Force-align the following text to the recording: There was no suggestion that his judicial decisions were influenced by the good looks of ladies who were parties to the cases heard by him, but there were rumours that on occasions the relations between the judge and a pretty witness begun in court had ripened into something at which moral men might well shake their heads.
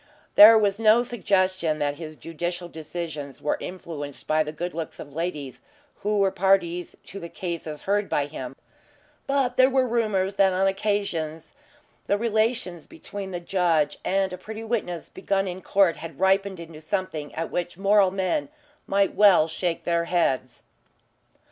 There 0.33 0.57
was 0.57 0.79
no 0.79 1.03
suggestion 1.03 1.77
that 1.77 1.97
his 1.97 2.15
judicial 2.15 2.67
decisions 2.67 3.39
were 3.39 3.57
influenced 3.59 4.25
by 4.25 4.41
the 4.41 4.51
good 4.51 4.73
looks 4.73 4.99
of 4.99 5.13
ladies 5.13 5.61
who 5.97 6.17
were 6.17 6.31
parties 6.31 6.95
to 7.03 7.19
the 7.19 7.29
cases 7.29 7.83
heard 7.83 8.09
by 8.09 8.25
him, 8.25 8.55
but 9.27 9.57
there 9.57 9.69
were 9.69 9.85
rumours 9.85 10.37
that 10.37 10.53
on 10.53 10.65
occasions 10.65 11.53
the 12.07 12.17
relations 12.17 12.87
between 12.87 13.29
the 13.29 13.39
judge 13.39 13.99
and 14.03 14.33
a 14.33 14.39
pretty 14.39 14.63
witness 14.63 15.07
begun 15.07 15.47
in 15.47 15.61
court 15.61 15.97
had 15.97 16.19
ripened 16.19 16.59
into 16.59 16.81
something 16.81 17.31
at 17.35 17.51
which 17.51 17.77
moral 17.77 18.09
men 18.09 18.49
might 18.87 19.13
well 19.13 19.47
shake 19.47 19.83
their 19.83 20.05
heads. 20.05 20.63